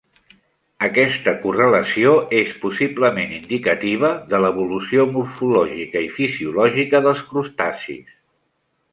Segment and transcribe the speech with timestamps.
[0.85, 8.17] Aquesta correlació és possiblement indicativa de l'evolució morfològica i fisiològica dels crustacis.